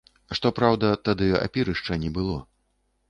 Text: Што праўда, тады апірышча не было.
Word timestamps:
Што 0.37 0.51
праўда, 0.59 0.89
тады 1.09 1.27
апірышча 1.45 2.01
не 2.07 2.11
было. 2.17 2.43